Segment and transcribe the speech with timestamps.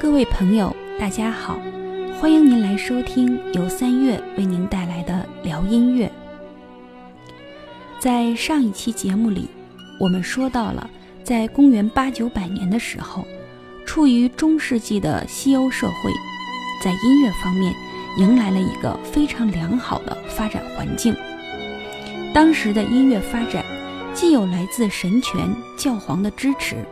[0.00, 1.60] 各位朋友，大家好，
[2.18, 6.10] 欢迎您来收听由三月为您带来的聊音乐。
[7.98, 9.46] 在上一期节目里，
[10.00, 10.88] 我们说到了，
[11.22, 13.26] 在公元八九百年的时候，
[13.84, 16.10] 处于中世纪的西欧社会，
[16.82, 17.70] 在音乐方面
[18.16, 21.14] 迎来了一个非常良好的发展环境。
[22.32, 23.62] 当时的音乐发展，
[24.14, 26.86] 既有来自神权教皇的支持。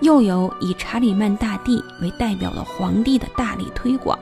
[0.00, 4.18] 又有以查理曼大帝为代表的皇帝的大力推广，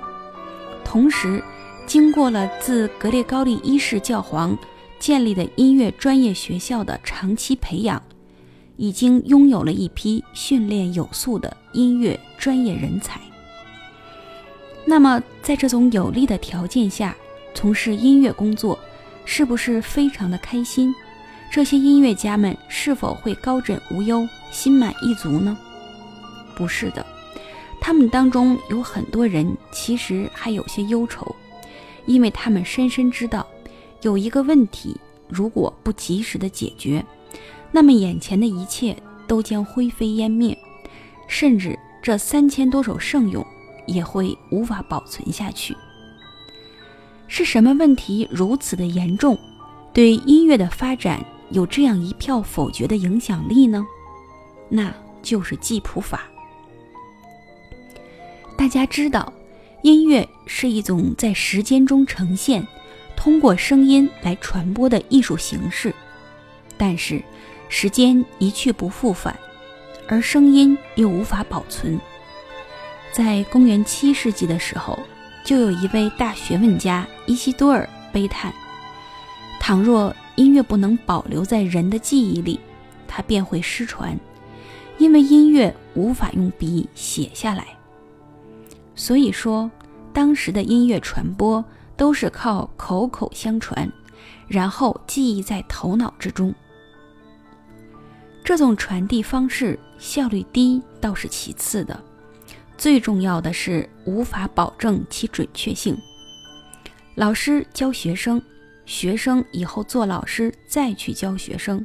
[0.84, 1.42] 同时，
[1.86, 4.56] 经过了自格列高利一世教皇
[5.00, 8.00] 建立的音乐专业学校的长期培养，
[8.76, 13.20] 已经拥有了一批训练有素的音乐专业人才。
[14.84, 17.16] 那么，在这种有利的条件下，
[17.54, 18.78] 从事音乐工作，
[19.24, 20.94] 是不是非常的开心？
[21.50, 25.56] 这些音乐家们是否会高枕无忧、心满意足呢？
[26.62, 27.04] 不是的，
[27.80, 31.34] 他们当中有很多人其实还有些忧愁，
[32.06, 33.44] 因为他们深深知道，
[34.02, 34.96] 有一个问题
[35.28, 37.04] 如果不及时的解决，
[37.72, 38.96] 那么眼前的一切
[39.26, 40.56] 都将灰飞烟灭，
[41.26, 43.44] 甚至这三千多首圣咏
[43.88, 45.76] 也会无法保存下去。
[47.26, 49.36] 是什么问题如此的严重，
[49.92, 51.26] 对音乐的发展？
[51.50, 53.84] 有这样一票否决的影响力呢，
[54.68, 56.22] 那就是记谱法。
[58.62, 59.32] 大家知道，
[59.82, 62.64] 音乐是一种在时间中呈现、
[63.16, 65.92] 通过声音来传播的艺术形式。
[66.76, 67.20] 但是，
[67.68, 69.36] 时间一去不复返，
[70.06, 71.98] 而声音又无法保存。
[73.10, 74.96] 在公元七世纪的时候，
[75.44, 78.54] 就有一位大学问家伊西多尔悲叹：
[79.58, 82.60] 倘若音乐不能保留在人的记忆里，
[83.08, 84.16] 它便会失传，
[84.98, 87.66] 因为音乐无法用笔写下来。
[89.02, 89.68] 所以说，
[90.12, 91.64] 当时的音乐传播
[91.96, 93.92] 都是靠口口相传，
[94.46, 96.54] 然后记忆在头脑之中。
[98.44, 102.00] 这种传递方式效率低倒是其次的，
[102.78, 105.98] 最重要的是无法保证其准确性。
[107.16, 108.40] 老师教学生。
[108.84, 111.84] 学生以后做老师再去教学生，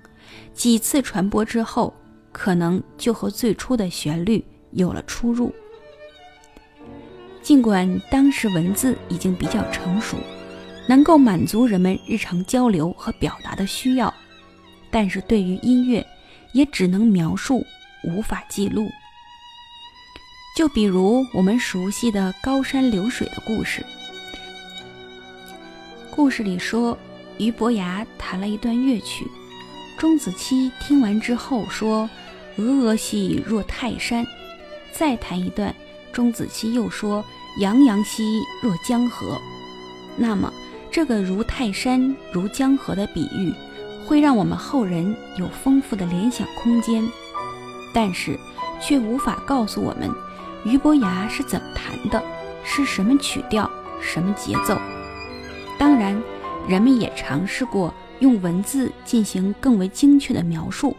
[0.54, 1.92] 几次传播之后，
[2.32, 5.52] 可能就和最初的旋律有了出入。
[7.48, 10.18] 尽管当时文字已经比较成熟，
[10.86, 14.14] 能够满足人们日常交流和表达的需要，
[14.92, 16.06] 但是对于音乐，
[16.52, 17.66] 也只能描述，
[18.04, 18.90] 无法记录。
[20.58, 23.82] 就比如我们熟悉的高山流水的故事。
[26.14, 26.98] 故事里说，
[27.38, 29.26] 俞伯牙弹了一段乐曲，
[29.98, 32.10] 钟子期听完之后说
[32.60, 34.28] ：“峨峨兮若泰山。”
[34.92, 35.74] 再弹一段，
[36.12, 37.24] 钟子期又说
[37.60, 39.40] ：“洋洋兮若江河。”
[40.18, 40.52] 那么，
[40.92, 43.54] 这个如泰山、如江河的比喻，
[44.06, 47.08] 会让我们后人有丰富的联想空间，
[47.94, 48.40] 但是
[48.82, 50.10] 却无法告诉我们
[50.64, 52.24] 俞伯牙是怎么弹的，
[52.64, 53.70] 是什么曲调、
[54.02, 54.76] 什么节奏。
[55.78, 56.20] 当然，
[56.68, 60.98] 人们也尝试过用文字进行更为精确的描述，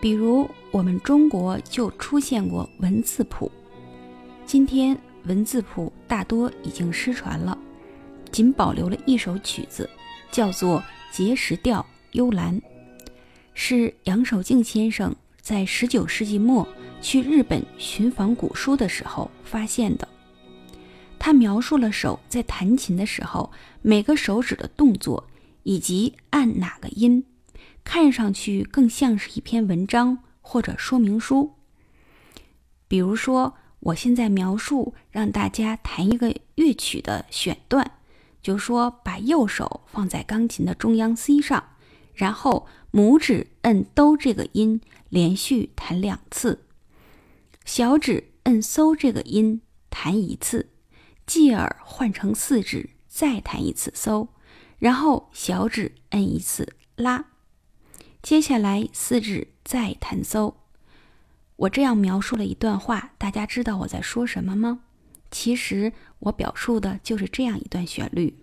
[0.00, 3.50] 比如我们中国就出现过文字谱。
[4.48, 7.56] 今天文字谱大多已经失传了，
[8.32, 9.86] 仅保留了一首曲子，
[10.30, 10.82] 叫做
[11.14, 12.58] 《碣石调幽兰》，
[13.52, 16.66] 是杨守敬先生在19世纪末
[17.02, 20.08] 去日本寻访古书的时候发现的。
[21.18, 23.52] 他描述了手在弹琴的时候
[23.82, 25.28] 每个手指的动作，
[25.62, 27.22] 以及按哪个音，
[27.84, 31.52] 看上去更像是一篇文章或者说明书。
[32.88, 37.98] 比如说，我现在描述让大家弹一个乐曲的选段，
[38.42, 41.76] 就说把右手放在钢琴的中央 C 上，
[42.14, 46.64] 然后拇指摁哆这个音，连续弹两次，
[47.64, 49.60] 小指摁嗦这个音，
[49.90, 50.70] 弹一次。
[51.26, 54.28] 继而换成四指，再弹一次嗦，
[54.78, 57.26] 然后小指摁一次拉，
[58.22, 60.54] 接下来四指再弹嗦。
[61.58, 64.78] 我这样描述了一段话，大家知道我在说什么吗？
[65.28, 68.38] 其实我表述的就是这样一段旋律。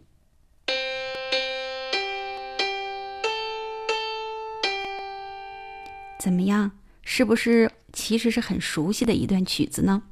[6.19, 6.71] 怎么样？
[7.03, 10.03] 是不是其实是很熟悉的一段曲子呢？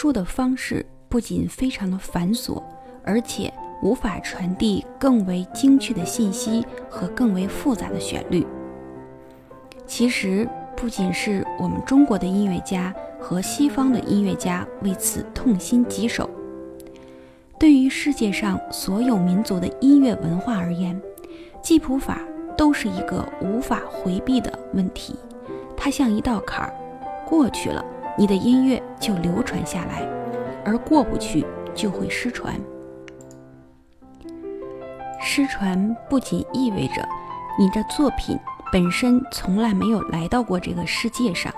[0.00, 2.62] 述的方式不仅非常的繁琐，
[3.02, 3.52] 而且
[3.82, 8.46] 无法传递更为精确的信息和更为复杂的旋律。
[9.88, 16.30] 其实，不仅是我们中国的音乐家和西方的音乐家为此痛心疾首。
[17.58, 21.02] 对于世界上所有民族的音乐文化而言，
[21.60, 22.20] 记谱法
[22.56, 25.16] 都是一个无法回避的问题。
[25.76, 26.72] 它像一道坎儿，
[27.26, 27.84] 过去了，
[28.18, 30.02] 你的音乐就流传下来；
[30.64, 32.52] 而过不去，就会失传。
[35.20, 37.08] 失传不仅意味着
[37.56, 38.36] 你的作品
[38.72, 41.54] 本身从来没有来到过这个世界上，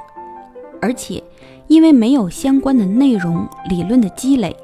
[0.82, 1.22] 而且
[1.66, 4.54] 因为没有相关的内容、理论的积累。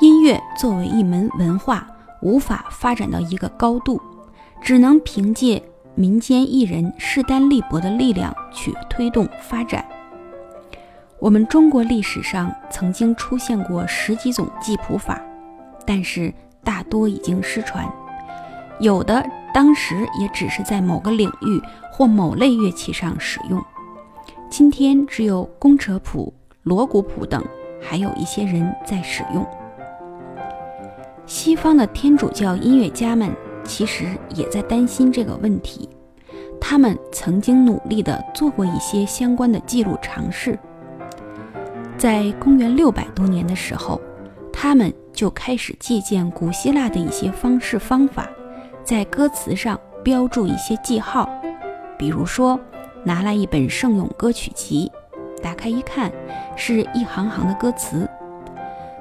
[0.00, 1.86] 音乐作为一门文化，
[2.22, 4.00] 无法发展到一个高度，
[4.62, 5.62] 只能凭借
[5.94, 9.84] 民间艺人势单力薄的力量去推动发展。
[11.20, 15.20] 我们中国历史上曾经出现过十几种记谱法，
[15.84, 16.32] 但是
[16.62, 17.84] 大多已经失传，
[18.78, 21.60] 有的当时也只是在某个领域
[21.90, 23.60] 或某类乐器上使用。
[24.48, 26.32] 今天只有工程谱、
[26.62, 27.44] 锣鼓谱等，
[27.82, 29.44] 还有一些人在使用。
[31.26, 33.34] 西方的天主教音乐家们
[33.64, 34.06] 其实
[34.36, 35.88] 也在担心这个问题，
[36.60, 40.56] 他们曾经努力地做过一些相关的记录尝试。
[41.98, 44.00] 在公元六百多年的时候，
[44.52, 48.30] 他们就开始借鉴古希腊的一些方式方法，
[48.84, 51.28] 在歌词上标注一些记号，
[51.98, 52.58] 比如说
[53.02, 54.88] 拿来一本圣咏歌曲集，
[55.42, 56.12] 打开一看，
[56.54, 58.08] 是一行行的歌词。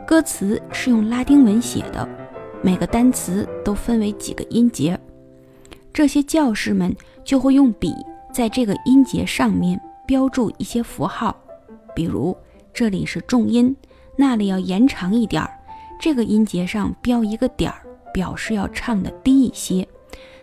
[0.07, 2.07] 歌词是用拉丁文写的，
[2.63, 4.99] 每个单词都分为几个音节。
[5.93, 7.93] 这些教士们就会用笔
[8.33, 11.35] 在这个音节上面标注一些符号，
[11.93, 12.35] 比如
[12.77, 13.75] 这里是重音，
[14.15, 15.49] 那里要延长一点儿；
[15.99, 17.81] 这个音节上标一个点儿，
[18.13, 19.83] 表示要唱的低一些；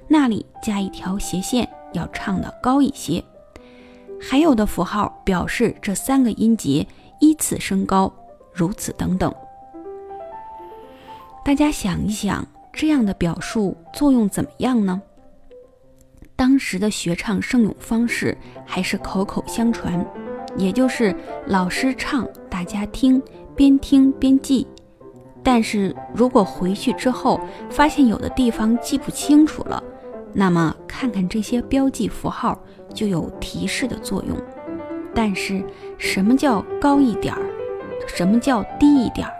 [0.08, 3.22] 那里加一条斜线，要唱的高一些。
[4.20, 6.84] 还有的符号表示这三个音节
[7.20, 8.12] 依次升高，
[8.52, 9.32] 如此等等。
[11.44, 15.00] 大家想一想，这样的表述作用怎么样呢？
[16.34, 18.36] 当时的学唱圣咏方式
[18.66, 20.04] 还是口口相传，
[20.56, 21.14] 也就是
[21.46, 23.22] 老师唱，大家听，
[23.54, 24.66] 边听边记。
[25.42, 29.82] 但是如果回去之后发现有的地方记不清楚了，
[30.32, 32.58] 那么看看这些标记符号
[32.94, 34.36] 就有提示的作用。
[35.14, 35.62] 但是
[35.98, 37.42] 什么叫高一点儿，
[38.06, 39.32] 什么叫低一点儿，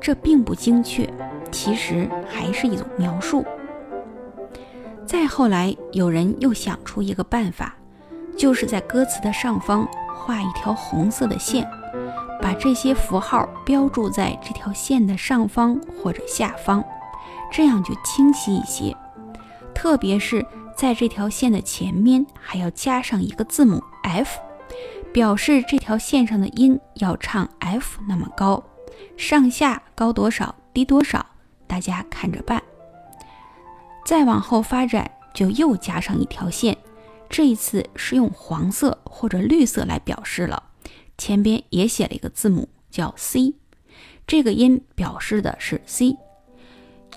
[0.00, 1.08] 这并不精确。
[1.50, 3.44] 其实还是一种描述。
[5.06, 7.74] 再后来，有人又想出一个办法，
[8.36, 11.68] 就是在歌词的上方画一条红色的线，
[12.40, 16.84] 把这些符号标注在这条线的上方或者下方，
[17.52, 18.96] 这样就清晰一些。
[19.74, 20.44] 特别是
[20.74, 24.40] 在这条线的前面，还要加上一个字母 F，
[25.12, 28.62] 表示这条线上的音要唱 F 那么高，
[29.16, 31.24] 上下高多少，低多少。
[31.66, 32.62] 大家看着办。
[34.04, 36.76] 再往后发展，就又加上一条线，
[37.28, 40.62] 这一次是用黄色或者绿色来表示了，
[41.18, 43.54] 前边也写了一个字母叫 C，
[44.26, 46.16] 这个音表示的是 C。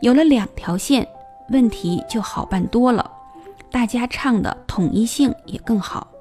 [0.01, 1.07] 有了两条线，
[1.49, 3.11] 问题就好办多了，
[3.71, 6.11] 大家唱的统一性也更好。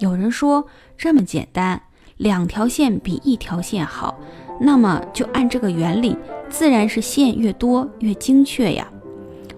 [0.00, 0.66] 有人说
[0.98, 1.80] 这么简单，
[2.18, 4.18] 两条线比一条线好。
[4.60, 6.16] 那么就按这个原理，
[6.50, 8.91] 自然是线越多越精确呀。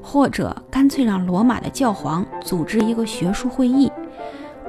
[0.05, 3.91] 或者干脆让罗马的教皇组织一个学术会议，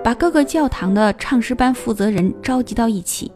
[0.01, 3.29] 把各个教堂的唱诗班负责人召集到一起，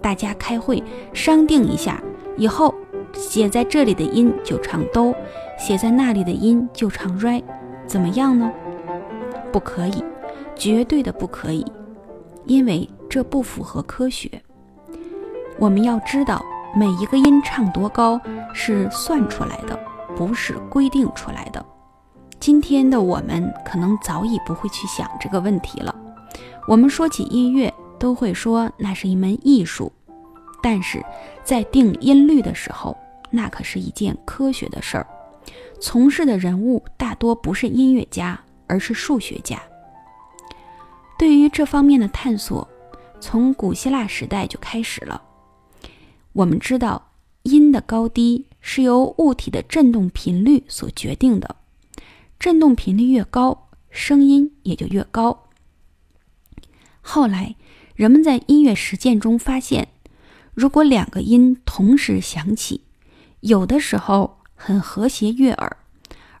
[0.00, 2.00] 大家开会商定一下，
[2.36, 2.72] 以后
[3.12, 5.12] 写在这里的音就唱哆，
[5.58, 7.42] 写在那里的音就唱 re，
[7.84, 8.50] 怎么样呢？
[9.50, 10.04] 不可以，
[10.54, 11.66] 绝对的不可以，
[12.46, 14.30] 因为这不符合科学。
[15.58, 16.40] 我们要知道，
[16.76, 18.20] 每一个音唱多高
[18.54, 19.78] 是算出来的，
[20.16, 21.64] 不是规定出来的。
[22.38, 25.94] 今天的我们可能早已不会去想这个问题了。
[26.66, 29.92] 我们说起音乐，都会说那是一门艺术，
[30.62, 31.04] 但是
[31.44, 32.96] 在定音律的时候，
[33.30, 35.06] 那可是一件科学的事儿。
[35.80, 39.60] 从事的人物大多不是音乐家，而是数学家。
[41.18, 42.66] 对于这方面的探索，
[43.20, 45.20] 从古希腊时代就开始了。
[46.32, 47.10] 我们知道，
[47.42, 51.56] 音的高低是由物体的振动频率所决定的，
[52.38, 55.48] 振动频率越高，声音也就越高。
[57.00, 57.56] 后来，
[57.94, 59.88] 人们在音乐实践中发现，
[60.54, 62.82] 如果两个音同时响起，
[63.40, 65.76] 有的时候很和谐悦耳，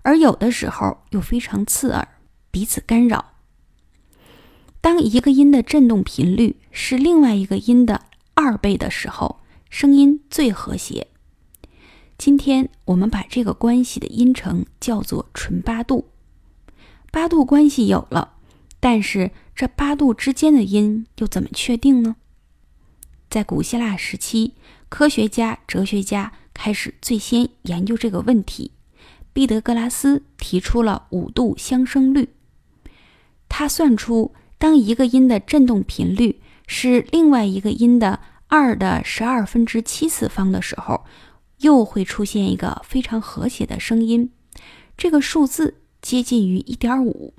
[0.02, 2.06] 而有的时候又非常刺耳，
[2.50, 3.32] 彼此干扰。
[4.80, 8.02] 当一个音的振动频率是另外一个音的
[8.34, 11.08] 二倍的时候，声音最和谐。
[12.20, 16.10] 今天我们把这个关系的音程叫做纯八度。
[17.10, 18.34] 八度关系有了，
[18.78, 22.16] 但是这八度之间的音又怎么确定呢？
[23.30, 24.52] 在古希腊时期，
[24.90, 28.72] 科学家、哲学家开始最先研究这个问题。
[29.32, 32.28] 毕德哥拉斯提出了五度相生律。
[33.48, 41.06] 他算出，当一个音的振动频率是另外一个音的二的十二分之七次方的时候，
[41.60, 44.30] 又会出现一个非常和谐的声音。
[44.96, 47.34] 这个数字接近于一点五。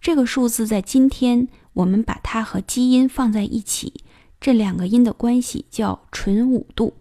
[0.00, 3.92] 这个数字在今天，我们把它和基因放在一起。
[4.40, 6.94] 这两个音的关系叫纯五度。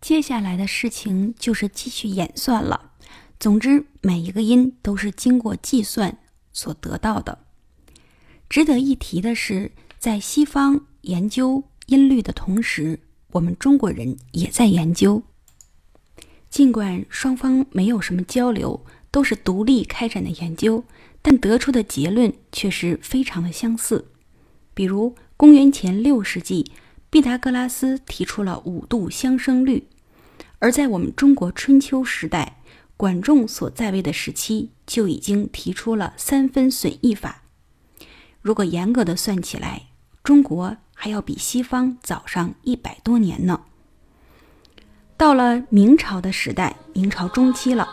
[0.00, 2.92] 接下来的事情就是继续演算了。
[3.38, 6.18] 总之，每一个音都是经过计算
[6.52, 7.38] 所得到的。
[8.48, 13.00] 值得一提的是，在西方研究音律的同时，
[13.32, 15.22] 我们中国人也在研究。
[16.48, 20.84] 尽管双方没有什么交流，都是独立开展的研究，
[21.20, 24.06] 但得出的结论却是非常的相似。
[24.72, 25.14] 比如。
[25.34, 26.70] 公元前六世纪，
[27.10, 29.88] 毕达哥拉斯提出了五度相生律；
[30.60, 32.62] 而在我们中国春秋时代，
[32.96, 37.42] 管仲所在位的时期就已经提出了三分损益法。
[38.40, 39.88] 如果严格的算起来，
[40.22, 43.60] 中国还要比西方早上一百多年呢。
[45.16, 47.88] 到了明朝的时代，明朝中期了，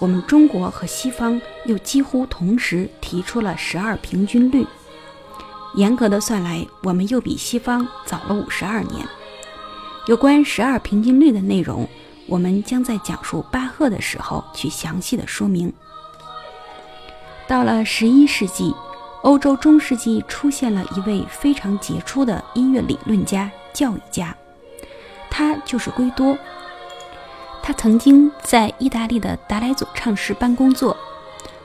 [0.00, 4.66] 我们中国和西方又几乎同时提出了十二平均律。
[5.74, 9.06] 严格的算来，我们又比西方早了五十二年。
[10.06, 11.88] 有关十二平均律的内容，
[12.26, 15.72] 我们将在讲述巴赫的时候去详细的说明。
[17.46, 18.74] 到了十一世纪，
[19.22, 24.34] 欧洲中世纪出现了一位非常杰出的音乐理论家、教育家，
[25.30, 26.36] 他就是圭多。
[27.62, 30.96] 他曾经在意大利的达莱佐唱诗班工作。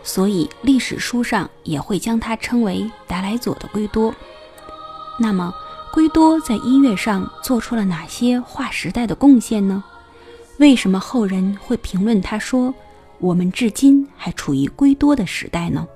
[0.06, 4.14] 所以历史书上也会将他称为达莱佐的圭多。
[5.18, 5.54] 那么，
[5.94, 9.82] 圭多在音乐上做出了哪些划时代的贡献呢？
[10.58, 12.74] 为什么后人会评论他说
[13.20, 15.88] 我们至今还处于圭多的时代呢？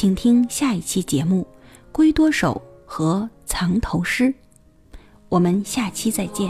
[0.00, 1.42] 请听下一期节目
[1.90, 4.26] 《龟多手和藏头诗》，
[5.28, 6.48] 我们下期再见。